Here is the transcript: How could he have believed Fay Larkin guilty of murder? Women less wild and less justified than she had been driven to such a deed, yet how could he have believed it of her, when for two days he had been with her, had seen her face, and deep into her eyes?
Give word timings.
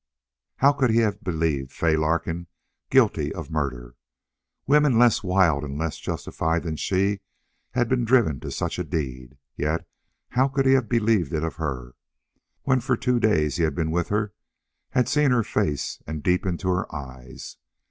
How 0.55 0.73
could 0.73 0.89
he 0.89 1.01
have 1.01 1.23
believed 1.23 1.71
Fay 1.71 1.95
Larkin 1.95 2.47
guilty 2.89 3.31
of 3.31 3.51
murder? 3.51 3.95
Women 4.65 4.97
less 4.97 5.21
wild 5.21 5.63
and 5.63 5.77
less 5.77 5.99
justified 5.99 6.63
than 6.63 6.75
she 6.75 7.19
had 7.73 7.87
been 7.87 8.03
driven 8.03 8.39
to 8.39 8.49
such 8.49 8.79
a 8.79 8.83
deed, 8.83 9.37
yet 9.55 9.87
how 10.29 10.47
could 10.47 10.65
he 10.65 10.73
have 10.73 10.89
believed 10.89 11.33
it 11.33 11.43
of 11.43 11.57
her, 11.57 11.93
when 12.63 12.79
for 12.81 12.97
two 12.97 13.19
days 13.19 13.57
he 13.57 13.63
had 13.63 13.75
been 13.75 13.91
with 13.91 14.09
her, 14.09 14.33
had 14.89 15.07
seen 15.07 15.29
her 15.29 15.43
face, 15.43 16.01
and 16.07 16.23
deep 16.23 16.47
into 16.47 16.69
her 16.69 16.91
eyes? 16.95 17.57